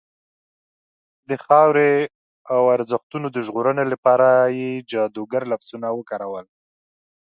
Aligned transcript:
د 1.29 1.31
خاورې 1.45 1.91
او 2.53 2.61
ارزښتونو 2.75 3.27
د 3.31 3.37
ژغورنې 3.45 3.85
لپاره 3.93 4.29
یې 4.59 4.69
جادوګر 4.91 5.43
لفظونه 5.51 5.87
وکارول. 5.93 6.45